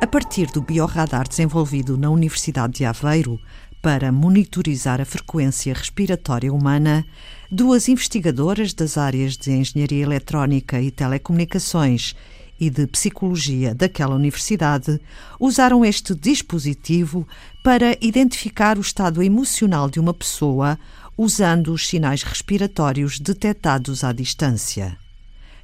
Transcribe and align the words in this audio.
A 0.00 0.06
partir 0.06 0.46
do 0.46 0.60
biorradar 0.60 1.28
desenvolvido 1.28 1.96
na 1.96 2.10
Universidade 2.10 2.74
de 2.74 2.84
Aveiro 2.84 3.38
para 3.82 4.10
monitorizar 4.10 5.00
a 5.00 5.04
frequência 5.04 5.72
respiratória 5.72 6.52
humana, 6.52 7.06
duas 7.50 7.88
investigadoras 7.88 8.74
das 8.74 8.98
áreas 8.98 9.36
de 9.36 9.50
Engenharia 9.50 10.02
Eletrónica 10.02 10.80
e 10.80 10.90
Telecomunicações 10.90 12.14
e 12.60 12.68
de 12.68 12.86
Psicologia 12.86 13.74
daquela 13.74 14.14
universidade 14.14 15.00
usaram 15.38 15.82
este 15.84 16.14
dispositivo 16.14 17.26
para 17.64 17.96
identificar 18.02 18.76
o 18.76 18.82
estado 18.82 19.22
emocional 19.22 19.88
de 19.88 19.98
uma 19.98 20.12
pessoa 20.12 20.78
usando 21.22 21.74
os 21.74 21.86
sinais 21.86 22.22
respiratórios 22.22 23.20
detectados 23.20 24.02
à 24.02 24.10
distância. 24.10 24.96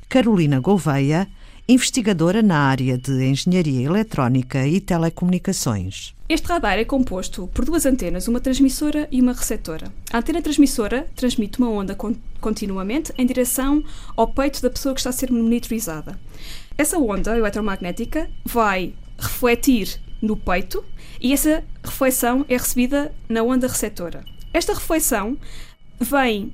Carolina 0.06 0.60
Gouveia, 0.60 1.26
investigadora 1.66 2.42
na 2.42 2.58
área 2.58 2.98
de 2.98 3.24
Engenharia 3.24 3.86
Eletrónica 3.86 4.66
e 4.66 4.82
Telecomunicações. 4.82 6.14
Este 6.28 6.46
radar 6.46 6.78
é 6.78 6.84
composto 6.84 7.46
por 7.54 7.64
duas 7.64 7.86
antenas, 7.86 8.28
uma 8.28 8.38
transmissora 8.38 9.08
e 9.10 9.22
uma 9.22 9.32
receptora. 9.32 9.90
A 10.12 10.18
antena 10.18 10.42
transmissora 10.42 11.06
transmite 11.16 11.58
uma 11.58 11.70
onda 11.70 11.96
continuamente 12.38 13.14
em 13.16 13.24
direção 13.24 13.82
ao 14.14 14.28
peito 14.28 14.60
da 14.60 14.68
pessoa 14.68 14.94
que 14.94 15.00
está 15.00 15.08
a 15.08 15.12
ser 15.14 15.32
monitorizada. 15.32 16.20
Essa 16.76 16.98
onda 16.98 17.34
eletromagnética 17.34 18.28
vai 18.44 18.92
refletir 19.18 19.98
no 20.20 20.36
peito 20.36 20.84
e 21.18 21.32
essa 21.32 21.64
reflexão 21.82 22.44
é 22.46 22.58
recebida 22.58 23.10
na 23.26 23.42
onda 23.42 23.66
receptora. 23.66 24.35
Esta 24.56 24.72
reflexão 24.72 25.36
vem 26.00 26.50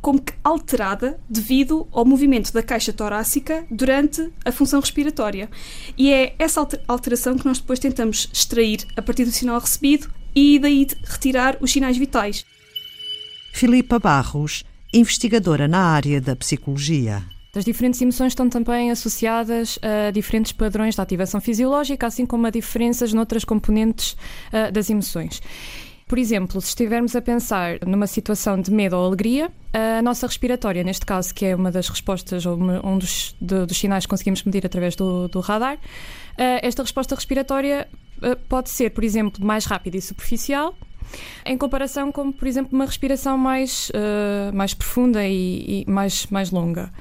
como 0.00 0.22
que 0.22 0.34
alterada 0.44 1.18
devido 1.28 1.88
ao 1.90 2.04
movimento 2.04 2.52
da 2.52 2.62
caixa 2.62 2.92
torácica 2.92 3.66
durante 3.68 4.30
a 4.44 4.52
função 4.52 4.78
respiratória. 4.78 5.50
E 5.98 6.12
é 6.12 6.36
essa 6.38 6.64
alteração 6.86 7.36
que 7.36 7.44
nós 7.44 7.58
depois 7.58 7.80
tentamos 7.80 8.30
extrair 8.32 8.86
a 8.96 9.02
partir 9.02 9.24
do 9.24 9.32
sinal 9.32 9.58
recebido 9.58 10.08
e 10.32 10.60
daí 10.60 10.86
retirar 11.02 11.58
os 11.60 11.72
sinais 11.72 11.96
vitais. 11.96 12.46
Filipa 13.52 13.98
Barros, 13.98 14.64
investigadora 14.92 15.66
na 15.66 15.86
área 15.86 16.20
da 16.20 16.36
psicologia. 16.36 17.20
As 17.52 17.64
diferentes 17.64 18.00
emoções 18.00 18.30
estão 18.30 18.48
também 18.48 18.92
associadas 18.92 19.76
a 19.82 20.12
diferentes 20.12 20.52
padrões 20.52 20.94
de 20.94 21.00
ativação 21.00 21.40
fisiológica, 21.40 22.06
assim 22.06 22.26
como 22.26 22.46
a 22.46 22.50
diferenças 22.50 23.12
noutras 23.12 23.44
componentes 23.44 24.12
uh, 24.52 24.70
das 24.72 24.88
emoções. 24.88 25.42
Por 26.06 26.18
exemplo, 26.18 26.60
se 26.60 26.68
estivermos 26.68 27.16
a 27.16 27.22
pensar 27.22 27.78
numa 27.86 28.06
situação 28.06 28.60
de 28.60 28.70
medo 28.70 28.94
ou 28.96 29.06
alegria, 29.06 29.50
a 29.72 30.02
nossa 30.02 30.26
respiratória, 30.26 30.84
neste 30.84 31.06
caso, 31.06 31.34
que 31.34 31.46
é 31.46 31.56
uma 31.56 31.70
das 31.70 31.88
respostas 31.88 32.44
ou 32.44 32.56
um 32.56 32.98
dos, 32.98 33.34
de, 33.40 33.64
dos 33.64 33.78
sinais 33.78 34.04
que 34.04 34.10
conseguimos 34.10 34.42
medir 34.44 34.66
através 34.66 34.94
do, 34.94 35.28
do 35.28 35.40
radar, 35.40 35.76
uh, 35.76 36.60
esta 36.62 36.82
resposta 36.82 37.14
respiratória 37.14 37.88
uh, 38.18 38.36
pode 38.48 38.70
ser, 38.70 38.90
por 38.90 39.02
exemplo, 39.02 39.44
mais 39.44 39.64
rápida 39.64 39.96
e 39.96 40.02
superficial, 40.02 40.76
em 41.44 41.56
comparação 41.56 42.12
com, 42.12 42.30
por 42.30 42.46
exemplo, 42.46 42.70
uma 42.72 42.86
respiração 42.86 43.36
mais, 43.38 43.90
uh, 43.90 44.54
mais 44.54 44.74
profunda 44.74 45.26
e, 45.26 45.84
e, 45.86 45.90
mais, 45.90 46.26
mais 46.26 46.50
longa. 46.50 46.92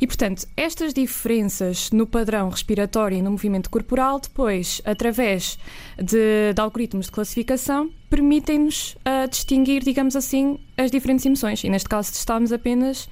E, 0.00 0.06
portanto, 0.06 0.46
estas 0.56 0.94
diferenças 0.94 1.90
no 1.90 2.06
padrão 2.06 2.48
respiratório 2.48 3.18
e 3.18 3.22
no 3.22 3.30
movimento 3.30 3.68
corporal, 3.68 4.20
depois, 4.20 4.80
através 4.84 5.58
de, 5.96 6.52
de 6.54 6.60
algoritmos 6.60 7.06
de 7.06 7.12
classificação, 7.12 7.90
permitem-nos 8.12 8.94
uh, 9.06 9.26
distinguir, 9.26 9.82
digamos 9.82 10.14
assim, 10.14 10.58
as 10.76 10.90
diferentes 10.90 11.24
emoções. 11.24 11.64
E 11.64 11.70
neste 11.70 11.88
caso 11.88 12.12
testamos 12.12 12.52
apenas 12.52 13.06
uh, 13.06 13.08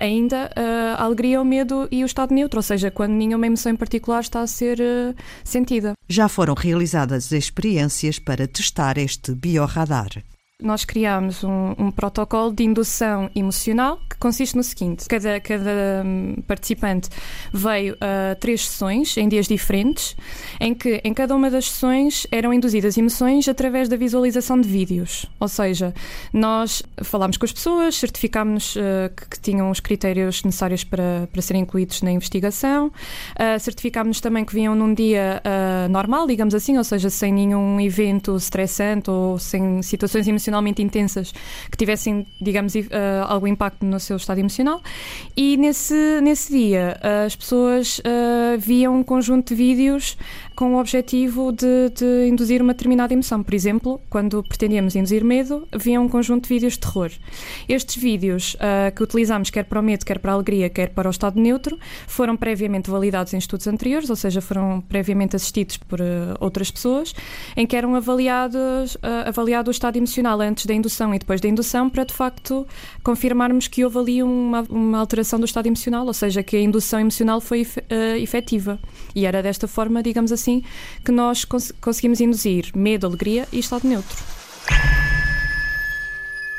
ainda 0.00 0.50
uh, 0.54 1.00
a 1.00 1.02
alegria, 1.02 1.40
o 1.40 1.44
medo 1.46 1.88
e 1.90 2.02
o 2.02 2.06
estado 2.06 2.34
neutro, 2.34 2.58
ou 2.58 2.62
seja, 2.62 2.90
quando 2.90 3.12
nenhuma 3.12 3.46
emoção 3.46 3.72
em 3.72 3.76
particular 3.76 4.20
está 4.20 4.42
a 4.42 4.46
ser 4.46 4.78
sentida. 5.42 5.94
Já 6.06 6.28
foram 6.28 6.52
realizadas 6.52 7.32
experiências 7.32 8.18
para 8.18 8.46
testar 8.46 8.98
este 8.98 9.32
biorradar. 9.32 10.22
Nós 10.62 10.84
criámos 10.84 11.42
um, 11.42 11.74
um, 11.76 11.90
protocolo 11.90 12.52
de 12.52 12.62
indução 12.62 13.28
emocional 13.34 13.98
que 14.08 14.16
consiste 14.18 14.56
no 14.56 14.62
seguinte: 14.62 15.04
cada, 15.08 15.40
cada 15.40 16.04
hum, 16.06 16.36
participante 16.46 17.08
veio 17.52 17.96
a 18.00 18.36
três 18.36 18.64
sessões 18.64 19.16
em 19.16 19.28
dias 19.28 19.48
diferentes, 19.48 20.14
em 20.60 20.72
que 20.72 21.00
em 21.02 21.12
cada 21.12 21.34
uma 21.34 21.50
das 21.50 21.68
sessões 21.68 22.24
eram 22.30 22.54
induzidas 22.54 22.96
emoções 22.96 23.48
através 23.48 23.88
da 23.88 23.96
visualização 23.96 24.60
de 24.60 24.68
vídeos. 24.68 25.26
Ou 25.40 25.48
seja, 25.48 25.92
nós 26.32 26.84
falámos 27.02 27.36
com 27.36 27.46
as 27.46 27.52
pessoas, 27.52 27.96
certificámos 27.96 28.76
uh, 28.76 29.12
que, 29.16 29.30
que, 29.30 29.40
tinham 29.40 29.72
os 29.72 29.80
critérios 29.80 30.44
necessários 30.44 30.84
para, 30.84 31.28
para 31.32 31.42
serem 31.42 31.62
incluídos 31.62 32.00
na 32.00 32.12
investigação, 32.12 32.86
uh, 32.86 33.58
certificámos 33.58 34.20
também 34.20 34.44
que 34.44 34.54
vinham 34.54 34.76
num 34.76 34.94
dia 34.94 35.42
uh, 35.44 35.88
normal, 35.90 36.28
digamos 36.28 36.54
assim, 36.54 36.78
ou 36.78 36.84
seja, 36.84 37.10
sem 37.10 37.32
nenhum 37.32 37.80
evento 37.80 38.36
estressante 38.36 39.10
ou 39.10 39.36
sem 39.36 39.82
situações 39.82 40.28
emocionais 40.28 40.43
emocionalmente 40.44 40.82
intensas 40.82 41.32
que 41.70 41.76
tivessem, 41.76 42.26
digamos, 42.40 42.74
uh, 42.74 42.80
algum 43.26 43.46
impacto 43.46 43.84
no 43.84 43.98
seu 43.98 44.16
estado 44.16 44.38
emocional. 44.38 44.82
E 45.36 45.56
nesse, 45.56 46.20
nesse 46.22 46.52
dia 46.52 46.98
as 47.24 47.34
pessoas 47.34 47.98
uh, 48.00 48.58
viam 48.58 48.98
um 48.98 49.02
conjunto 49.02 49.48
de 49.48 49.54
vídeos 49.54 50.16
com 50.54 50.74
o 50.74 50.78
objetivo 50.78 51.52
de, 51.52 51.90
de, 51.90 52.28
induzir 52.28 52.62
uma 52.62 52.72
determinada 52.72 53.12
emoção. 53.12 53.42
Por 53.42 53.54
exemplo, 53.54 54.00
quando 54.08 54.42
pretendíamos 54.42 54.94
induzir 54.94 55.24
medo, 55.24 55.66
havia 55.72 56.00
um 56.00 56.08
conjunto 56.08 56.44
de 56.44 56.48
vídeos 56.48 56.74
de 56.74 56.80
terror. 56.80 57.10
Estes 57.68 58.00
vídeos 58.00 58.54
uh, 58.54 58.94
que 58.94 59.02
utilizámos, 59.02 59.50
quer 59.50 59.64
para 59.64 59.80
o 59.80 59.82
medo, 59.82 60.04
quer 60.04 60.18
para 60.18 60.32
a 60.32 60.34
alegria, 60.34 60.70
quer 60.70 60.90
para 60.90 61.08
o 61.08 61.10
estado 61.10 61.40
neutro, 61.40 61.78
foram 62.06 62.36
previamente 62.36 62.88
validados 62.88 63.34
em 63.34 63.38
estudos 63.38 63.66
anteriores, 63.66 64.10
ou 64.10 64.16
seja, 64.16 64.40
foram 64.40 64.80
previamente 64.88 65.34
assistidos 65.34 65.76
por 65.76 66.00
uh, 66.00 66.04
outras 66.40 66.70
pessoas, 66.70 67.14
em 67.56 67.66
que 67.66 67.76
eram 67.76 67.94
avaliados, 67.94 68.94
uh, 68.96 69.28
avaliado 69.28 69.68
o 69.68 69.72
estado 69.72 69.96
emocional 69.96 70.33
antes 70.40 70.66
da 70.66 70.74
indução 70.74 71.14
e 71.14 71.18
depois 71.18 71.40
da 71.40 71.48
indução, 71.48 71.90
para 71.90 72.04
de 72.04 72.14
facto 72.14 72.66
confirmarmos 73.02 73.66
que 73.66 73.84
houve 73.84 73.98
ali 73.98 74.22
uma, 74.22 74.62
uma 74.68 74.98
alteração 74.98 75.38
do 75.38 75.46
estado 75.46 75.66
emocional, 75.66 76.06
ou 76.06 76.14
seja, 76.14 76.42
que 76.42 76.56
a 76.56 76.60
indução 76.60 77.00
emocional 77.00 77.40
foi 77.40 77.62
uh, 77.62 78.16
efetiva. 78.18 78.78
E 79.14 79.26
era 79.26 79.42
desta 79.42 79.66
forma, 79.66 80.02
digamos 80.02 80.30
assim, 80.30 80.44
assim 80.44 80.62
que 81.04 81.10
nós 81.10 81.44
cons 81.44 81.72
conseguimos 81.80 82.20
induzir 82.20 82.70
medo, 82.74 83.06
alegria 83.06 83.48
e 83.50 83.58
estado 83.58 83.88
neutro. 83.88 84.16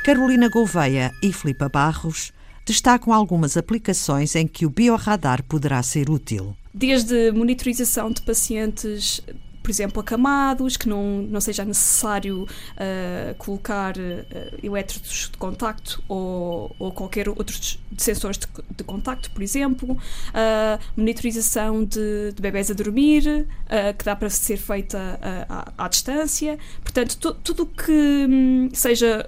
Carolina 0.03 0.49
Gouveia 0.49 1.11
e 1.21 1.31
Filipa 1.31 1.69
Barros 1.69 2.31
destacam 2.65 3.13
algumas 3.13 3.57
aplicações 3.57 4.35
em 4.35 4.47
que 4.47 4.65
o 4.65 4.69
biorradar 4.69 5.43
poderá 5.43 5.81
ser 5.83 6.09
útil. 6.09 6.55
Desde 6.73 7.31
monitorização 7.31 8.11
de 8.11 8.21
pacientes 8.21 9.21
por 9.65 9.71
exemplo, 9.71 9.99
acamados, 9.99 10.77
que 10.77 10.87
não, 10.87 11.23
não 11.23 11.41
seja 11.41 11.65
necessário 11.65 12.43
uh, 12.43 13.35
colocar 13.39 13.95
uh, 13.97 14.59
elétrodos 14.61 15.31
de 15.31 15.37
contacto 15.39 16.03
ou, 16.07 16.75
ou 16.77 16.91
qualquer 16.91 17.27
outro 17.27 17.59
de 17.59 17.79
sensores 17.97 18.37
de, 18.37 18.45
de 18.77 18.83
contacto, 18.83 19.31
por 19.31 19.41
exemplo, 19.41 19.93
uh, 19.93 20.79
monitorização 20.95 21.83
de, 21.83 22.31
de 22.33 22.41
bebés 22.41 22.69
a 22.69 22.75
dormir, 22.75 23.47
que 23.97 24.05
dá 24.05 24.15
para 24.15 24.29
ser 24.29 24.57
feita 24.57 25.19
à, 25.49 25.85
à 25.85 25.87
distância. 25.87 26.59
Portanto, 26.83 27.33
tudo 27.43 27.65
que 27.65 27.91
um, 28.29 28.69
seja 28.71 29.27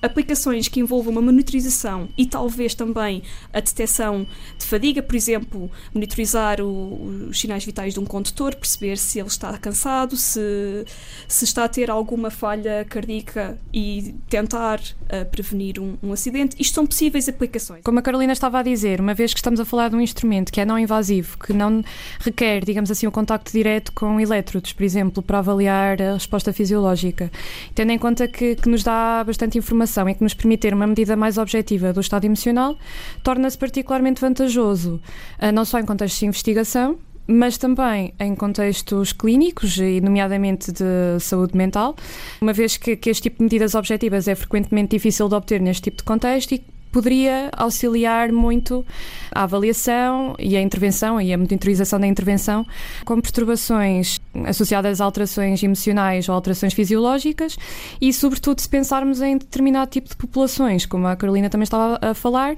aplicações 0.00 0.68
que 0.68 0.80
envolvam 0.80 1.12
uma 1.12 1.22
monitorização 1.22 2.08
e 2.16 2.26
talvez 2.26 2.74
também 2.74 3.22
a 3.52 3.60
detecção 3.60 4.26
de 4.58 4.64
fadiga, 4.64 5.02
por 5.02 5.16
exemplo, 5.16 5.70
monitorizar 5.94 6.60
o, 6.60 7.28
os 7.30 7.40
sinais 7.40 7.64
vitais 7.64 7.94
de 7.94 8.00
um 8.00 8.04
condutor, 8.04 8.54
perceber 8.54 8.98
se 8.98 9.18
ele 9.18 9.28
está 9.28 9.56
cansado, 9.58 10.16
se, 10.16 10.84
se 11.26 11.44
está 11.44 11.64
a 11.64 11.68
ter 11.68 11.90
alguma 11.90 12.30
falha 12.30 12.84
cardíaca 12.88 13.58
e 13.72 14.14
tentar 14.28 14.80
uh, 14.80 15.24
prevenir 15.30 15.80
um, 15.80 15.96
um, 16.02 16.12
acidente. 16.12 16.56
Isto 16.58 16.74
são 16.74 16.86
possíveis 16.86 17.28
aplicações. 17.28 17.82
Como 17.82 17.98
a 17.98 18.02
Carolina 18.02 18.32
estava 18.32 18.58
a 18.58 18.62
dizer, 18.62 19.00
uma 19.00 19.14
vez 19.14 19.32
que 19.32 19.38
estamos 19.38 19.60
a 19.60 19.64
falar 19.64 19.90
de 19.90 19.96
um 19.96 20.00
instrumento 20.00 20.52
que 20.52 20.60
é 20.60 20.64
não 20.64 20.78
invasivo, 20.78 21.38
que 21.38 21.52
não 21.52 21.82
requer, 22.20 22.64
digamos 22.64 22.90
assim, 22.90 23.06
o 23.06 23.08
um 23.08 23.12
contacto 23.12 23.50
direto 23.52 23.92
com 23.92 24.20
elétrodos, 24.20 24.72
por 24.72 24.82
exemplo, 24.84 25.22
para 25.22 25.38
avaliar 25.38 26.00
a 26.00 26.14
resposta 26.14 26.52
fisiológica, 26.52 27.30
tendo 27.74 27.92
em 27.92 27.98
conta 27.98 28.28
que, 28.28 28.56
que 28.56 28.68
nos 28.68 28.82
dá 28.82 29.24
bastante 29.24 29.58
informação 29.58 29.85
informação 29.86 30.08
e 30.08 30.14
que 30.14 30.22
nos 30.22 30.34
permite 30.34 30.60
ter 30.60 30.74
uma 30.74 30.86
medida 30.86 31.16
mais 31.16 31.38
objetiva 31.38 31.92
do 31.92 32.00
estado 32.00 32.24
emocional, 32.24 32.76
torna-se 33.22 33.56
particularmente 33.56 34.20
vantajoso, 34.20 35.00
eh, 35.38 35.52
não 35.52 35.64
só 35.64 35.78
em 35.78 35.86
contextos 35.86 36.20
de 36.20 36.26
investigação, 36.26 36.98
mas 37.26 37.56
também 37.56 38.12
em 38.20 38.34
contextos 38.34 39.12
clínicos 39.12 39.78
e, 39.78 40.00
nomeadamente, 40.00 40.70
de 40.70 41.18
saúde 41.20 41.56
mental, 41.56 41.96
uma 42.40 42.52
vez 42.52 42.76
que, 42.76 42.96
que, 42.96 43.10
este 43.10 43.24
tipo 43.24 43.38
de 43.38 43.44
medidas 43.44 43.74
objetivas 43.74 44.28
é 44.28 44.34
frequentemente 44.34 44.90
difícil 44.96 45.28
de 45.28 45.34
obter 45.34 45.60
neste 45.60 45.82
tipo 45.82 45.98
de 45.98 46.04
contexto 46.04 46.52
e 46.52 46.64
poderia 46.92 47.50
auxiliar 47.52 48.32
muito 48.32 48.86
a 49.32 49.42
avaliação 49.42 50.34
e 50.38 50.56
a 50.56 50.62
intervenção 50.62 51.20
e 51.20 51.32
a 51.32 51.36
monitorização 51.36 52.00
da 52.00 52.06
intervenção 52.06 52.64
com 53.04 53.20
perturbações 53.20 54.15
associadas 54.44 55.00
a 55.00 55.04
alterações 55.04 55.62
emocionais 55.62 56.28
ou 56.28 56.34
alterações 56.34 56.74
fisiológicas 56.74 57.56
e, 58.00 58.12
sobretudo, 58.12 58.60
se 58.60 58.68
pensarmos 58.68 59.20
em 59.20 59.38
determinado 59.38 59.90
tipo 59.90 60.08
de 60.08 60.16
populações, 60.16 60.84
como 60.86 61.06
a 61.06 61.16
Carolina 61.16 61.48
também 61.48 61.64
estava 61.64 61.98
a 62.02 62.14
falar, 62.14 62.56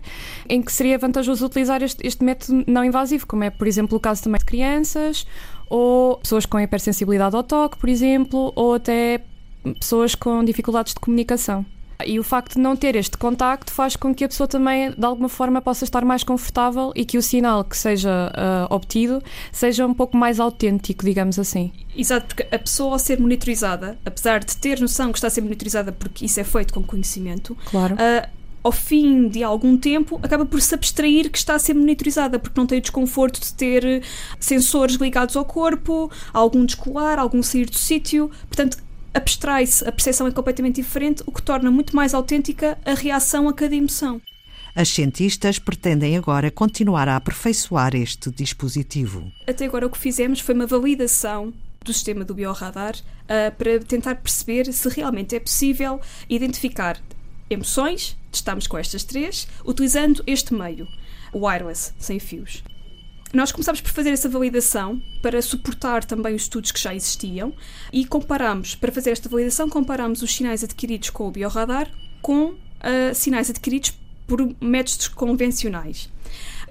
em 0.49 0.63
que 0.63 0.73
seria 0.73 0.99
vantajoso 0.99 1.47
utilizar 1.47 1.83
este, 1.83 2.07
este 2.07 2.25
método 2.25 2.65
não 2.67 2.85
invasivo, 2.85 3.27
como 3.27 3.45
é, 3.45 3.51
por 3.51 3.67
exemplo, 3.67 3.97
o 3.97 4.01
caso 4.01 4.23
também 4.23 4.39
de 4.39 4.45
crianças 4.45 5.27
ou 5.69 6.17
pessoas 6.17 6.47
com 6.47 6.59
hipersensibilidade 6.59 7.37
ao 7.37 7.43
toque, 7.43 7.79
por 7.79 7.89
exemplo, 7.89 8.53
ou 8.57 8.75
até 8.75 9.21
pessoas 9.79 10.15
com 10.15 10.43
dificuldades 10.45 10.95
de 10.95 11.01
comunicação. 11.01 11.65
E 12.07 12.19
o 12.21 12.23
facto 12.23 12.55
de 12.55 12.61
não 12.61 12.77
ter 12.77 12.95
este 12.95 13.19
contacto 13.19 13.73
faz 13.73 13.97
com 13.97 14.15
que 14.15 14.23
a 14.23 14.29
pessoa 14.29 14.47
também, 14.47 14.93
de 14.93 15.05
alguma 15.05 15.29
forma, 15.29 15.61
possa 15.61 15.85
estar 15.85 16.05
mais 16.05 16.23
confortável 16.23 16.93
e 16.95 17.05
que 17.05 17.19
o 17.19 17.23
sinal 17.23 17.65
que 17.65 17.77
seja 17.77 18.31
uh, 18.31 18.73
obtido 18.73 19.21
seja 19.51 19.85
um 19.85 19.93
pouco 19.93 20.17
mais 20.17 20.39
autêntico, 20.39 21.05
digamos 21.05 21.41
assim. 21.41 21.73
Exato, 21.97 22.27
porque 22.27 22.55
a 22.55 22.59
pessoa 22.59 22.93
ao 22.93 22.99
ser 23.01 23.19
monitorizada, 23.19 23.99
apesar 24.05 24.45
de 24.45 24.57
ter 24.57 24.81
noção 24.81 25.11
que 25.11 25.19
está 25.19 25.27
a 25.27 25.31
ser 25.31 25.41
monitorizada 25.41 25.91
porque 25.91 26.25
isso 26.25 26.39
é 26.39 26.45
feito 26.45 26.73
com 26.73 26.85
conhecimento, 26.85 27.57
claro. 27.69 27.97
Uh, 27.97 28.39
ao 28.63 28.73
fim 28.73 29.29
de 29.29 29.43
algum 29.43 29.77
tempo, 29.77 30.21
acaba 30.23 30.45
por 30.45 30.61
se 30.61 30.75
abstrair 30.75 31.31
que 31.31 31.39
está 31.39 31.55
a 31.55 31.59
ser 31.59 31.75
monitorizada, 31.75 32.39
porque 32.39 32.59
não 32.59 32.67
tem 32.67 32.79
o 32.79 32.83
desconforto 32.83 33.41
de 33.41 33.53
ter 33.55 34.03
sensores 34.39 34.97
ligados 34.97 35.37
ao 35.37 35.45
corpo, 35.45 36.11
algum 36.33 36.65
descolar, 36.65 37.19
algum 37.19 37.43
sair 37.43 37.67
do 37.67 37.77
sítio. 37.77 38.31
Portanto, 38.47 38.79
abstrai-se, 39.13 39.87
a 39.87 39.93
percepção 39.93 40.27
é 40.27 40.31
completamente 40.31 40.77
diferente, 40.77 41.23
o 41.27 41.33
que 41.33 41.43
torna 41.43 41.71
muito 41.71 41.95
mais 41.95 42.15
autêntica 42.15 42.79
a 42.85 42.95
reação 42.95 43.49
a 43.49 43.53
cada 43.53 43.75
emoção. 43.75 44.21
As 44.75 44.89
cientistas 44.91 45.59
pretendem 45.59 46.17
agora 46.17 46.51
continuar 46.51 47.09
a 47.09 47.17
aperfeiçoar 47.17 47.97
este 47.97 48.31
dispositivo. 48.31 49.33
Até 49.47 49.65
agora 49.65 49.87
o 49.87 49.91
que 49.91 49.99
fizemos 49.99 50.41
foi 50.41 50.55
uma 50.55 50.67
validação 50.67 51.53
do 51.85 51.93
sistema 51.93 52.25
do 52.25 52.35
biorradar 52.35 52.95
uh, 52.95 53.57
para 53.57 53.81
tentar 53.81 54.17
perceber 54.17 54.73
se 54.73 54.89
realmente 54.89 55.35
é 55.35 55.41
possível 55.41 56.01
identificar 56.29 57.01
emoções, 57.51 58.17
testamos 58.31 58.67
com 58.67 58.79
estas 58.79 59.05
três, 59.05 59.49
utilizando 59.65 60.23
este 60.27 60.55
meio, 60.55 60.87
o 61.33 61.47
wireless, 61.47 61.93
sem 61.99 62.19
fios. 62.19 62.63
Nós 63.33 63.53
começámos 63.53 63.83
por 63.83 63.91
fazer 63.91 64.11
essa 64.11 64.29
validação 64.29 65.03
para 65.21 65.43
suportar 65.43 66.03
também 66.05 66.35
os 66.35 66.43
estudos 66.43 66.73
que 66.73 66.81
já 66.81 66.95
existiam 66.95 67.53
e 67.93 68.07
comparamos, 68.07 68.75
para 68.75 68.91
fazer 68.91 69.11
esta 69.11 69.29
validação, 69.29 69.69
comparamos 69.69 70.23
os 70.23 70.35
sinais 70.35 70.65
adquiridos 70.65 71.11
com 71.11 71.29
o 71.29 71.31
biorradar 71.31 71.91
com 72.23 72.51
uh, 72.51 73.15
sinais 73.15 73.51
adquiridos 73.51 73.93
por 74.27 74.41
métodos 74.61 75.09
convencionais. 75.09 76.09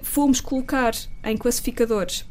Fomos 0.02 0.40
colocar 0.40 0.94
em 1.24 1.36
classificadores 1.36 2.24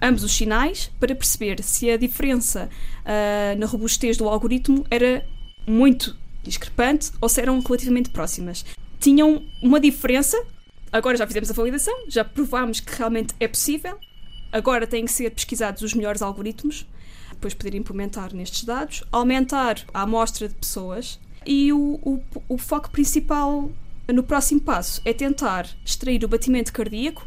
ambos 0.00 0.22
os 0.22 0.32
sinais 0.32 0.90
para 0.98 1.14
perceber 1.14 1.62
se 1.62 1.90
a 1.90 1.96
diferença 1.96 2.68
uh, 3.04 3.58
na 3.58 3.66
robustez 3.66 4.16
do 4.16 4.28
algoritmo 4.28 4.84
era 4.90 5.24
muito 5.66 6.16
discrepante 6.42 7.10
ou 7.20 7.28
se 7.28 7.40
eram 7.40 7.60
relativamente 7.60 8.10
próximas. 8.10 8.64
Tinham 9.00 9.42
uma 9.60 9.80
diferença 9.80 10.36
agora 10.92 11.16
já 11.16 11.26
fizemos 11.26 11.50
a 11.50 11.54
validação, 11.54 12.04
já 12.08 12.24
provámos 12.24 12.78
que 12.78 12.94
realmente 12.94 13.34
é 13.40 13.48
possível. 13.48 13.98
Agora 14.52 14.86
têm 14.86 15.06
que 15.06 15.12
ser 15.12 15.30
pesquisados 15.30 15.82
os 15.82 15.94
melhores 15.94 16.20
algoritmos, 16.20 16.86
depois 17.30 17.54
poder 17.54 17.74
implementar 17.74 18.34
nestes 18.34 18.64
dados, 18.64 19.02
aumentar 19.10 19.80
a 19.94 20.02
amostra 20.02 20.46
de 20.46 20.54
pessoas 20.54 21.18
e 21.46 21.72
o, 21.72 21.98
o, 22.02 22.22
o 22.48 22.58
foco 22.58 22.90
principal 22.90 23.70
no 24.12 24.22
próximo 24.22 24.60
passo 24.60 25.00
é 25.04 25.12
tentar 25.12 25.66
extrair 25.84 26.22
o 26.24 26.28
batimento 26.28 26.72
cardíaco, 26.72 27.26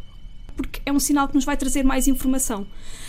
porque 0.56 0.82
é 0.86 0.92
um 0.92 1.00
sinal 1.00 1.28
que 1.28 1.36
nos 1.36 1.44
vai 1.44 1.58
trazer 1.58 1.84
mais 1.84 2.08
informação. 2.08 2.66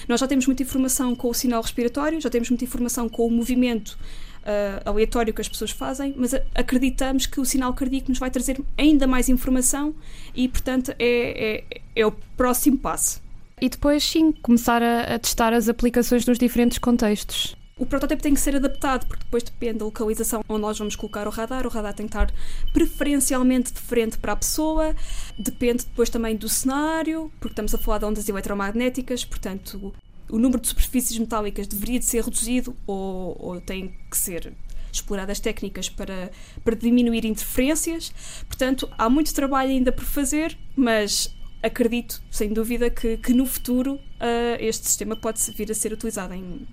Nós 0.09 0.21
já 0.21 0.27
temos 0.27 0.47
muita 0.47 0.63
informação 0.63 1.15
com 1.15 1.29
o 1.29 1.35
sinal 1.35 1.63
respiratório, 1.63 2.21
já 2.21 2.31
temos 2.31 2.49
muita 2.51 2.65
informação 2.65 3.09
com 3.09 3.27
o 3.27 3.31
movimento 3.31 3.99
uh, 4.47 4.89
aleatório 4.89 5.35
que 5.35 5.41
as 5.41 5.49
pessoas 5.49 5.71
fazem, 5.71 6.15
mas 6.17 6.33
acreditamos 6.55 7.27
que 7.27 7.41
o 7.41 7.45
sinal 7.45 7.75
cardíaco 7.75 8.09
nos 8.09 8.19
vai 8.19 8.31
trazer 8.31 8.61
ainda 8.79 9.07
mais 9.07 9.29
informação 9.29 9.95
e, 10.35 10.49
portanto, 10.49 10.93
é, 10.99 11.65
é, 11.71 11.81
é 11.95 12.07
o 12.07 12.13
próximo 12.37 12.79
passo. 12.79 13.21
E 13.61 13.69
depois, 13.69 14.05
sim, 14.05 14.33
começar 14.33 14.83
a, 14.83 15.15
a 15.15 15.19
testar 15.19 15.53
as 15.53 15.69
aplicações 15.69 16.25
nos 16.27 16.39
diferentes 16.39 16.79
contextos. 16.79 17.57
O 17.79 17.85
protótipo 17.85 18.23
tem 18.23 18.33
que 18.33 18.41
ser 18.41 18.57
adaptado, 18.57 19.07
porque 19.07 19.23
depois 19.25 19.43
depende 19.43 19.81
da 19.81 19.85
localização 19.85 20.43
onde 20.49 20.63
nós 20.63 20.79
vamos 20.79 20.97
colocar 20.97 21.27
o 21.27 21.31
radar. 21.31 21.67
O 21.67 21.69
radar 21.69 21.93
tem 21.93 22.07
que 22.07 22.17
estar 22.17 22.33
preferencialmente 22.73 23.71
de 23.71 23.81
frente 23.81 24.17
para 24.17 24.33
a 24.33 24.37
pessoa, 24.37 24.97
depende 25.39 25.85
depois 25.85 26.09
também 26.09 26.37
do 26.37 26.49
cenário, 26.49 27.31
porque 27.39 27.53
estamos 27.53 27.75
a 27.75 27.79
falar 27.79 27.99
de 27.99 28.07
ondas 28.07 28.27
eletromagnéticas, 28.31 29.27
portanto, 29.27 29.93
o 30.31 30.39
número 30.39 30.61
de 30.61 30.69
superfícies 30.69 31.19
metálicas 31.19 31.67
deveria 31.67 31.99
de 31.99 32.05
ser 32.05 32.25
reduzido 32.25 32.77
ou, 32.87 33.37
ou 33.39 33.61
tem 33.61 33.95
que 34.11 34.17
ser 34.17 34.53
exploradas 34.93 35.41
técnicas 35.41 35.89
para, 35.89 36.31
para 36.65 36.75
diminuir 36.75 37.25
interferências. 37.25 38.13
Portanto, 38.47 38.89
há 38.97 39.09
muito 39.09 39.33
trabalho 39.35 39.71
ainda 39.71 39.93
por 39.93 40.05
fazer, 40.05 40.57
mas 40.75 41.35
acredito, 41.63 42.23
sem 42.31 42.53
dúvida, 42.53 42.91
que, 42.91 43.17
que 43.19 43.33
no 43.33 43.47
futuro 43.47 43.95
uh, 43.95 44.57
este 44.59 44.87
sistema 44.87 45.17
pode 45.17 45.41
vir 45.53 45.71
a 45.71 45.75
ser 45.75 45.93
utilizado 45.93 46.35
em 46.35 46.67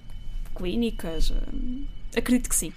clínicas. 0.56 1.32
Uh, 1.32 1.86
acredito 2.16 2.50
que 2.50 2.56
sim. 2.56 2.74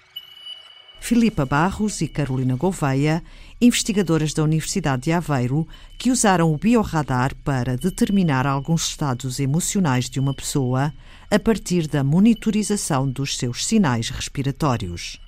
Filipa 1.01 1.47
Barros 1.47 2.01
e 2.01 2.09
Carolina 2.09 2.57
Gouveia, 2.57 3.23
investigadoras 3.61 4.35
da 4.35 4.43
Universidade 4.43 5.05
de 5.05 5.13
Aveiro, 5.13 5.67
que 5.99 6.11
usaram 6.11 6.53
o 6.53 6.59
biorradar 6.59 7.35
para 7.45 7.77
determinar 7.77 8.47
alguns 8.47 8.89
estados 8.89 9.39
emocionais 9.39 10.11
de 10.11 10.19
uma 10.19 10.35
pessoa 10.35 10.93
a 11.31 11.39
partir 11.39 11.87
da 11.87 12.03
monitorização 12.03 13.09
dos 13.09 13.37
seus 13.37 13.65
sinais 13.65 14.11
respiratórios. 14.11 15.21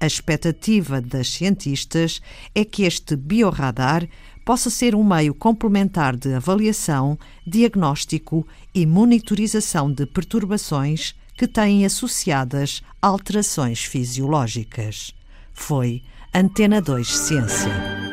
A 0.00 0.06
expectativa 0.06 1.00
das 1.00 1.28
cientistas 1.28 2.22
é 2.54 2.64
que 2.64 2.84
este 2.84 3.14
biorradar 3.14 4.08
possa 4.46 4.70
ser 4.70 4.94
um 4.94 5.04
meio 5.04 5.34
complementar 5.34 6.16
de 6.16 6.32
avaliação, 6.32 7.18
diagnóstico 7.46 8.46
e 8.74 8.86
monitorização 8.86 9.92
de 9.92 10.06
perturbações 10.06 11.14
que 11.40 11.48
têm 11.48 11.86
associadas 11.86 12.82
alterações 13.00 13.82
fisiológicas. 13.82 15.14
Foi 15.54 16.02
Antena 16.34 16.82
2 16.82 17.08
Ciência. 17.16 18.09